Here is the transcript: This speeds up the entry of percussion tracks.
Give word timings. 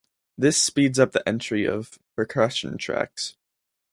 This 0.35 0.57
speeds 0.59 0.97
up 0.97 1.11
the 1.11 1.21
entry 1.29 1.67
of 1.67 1.99
percussion 2.15 2.79
tracks. 2.79 3.37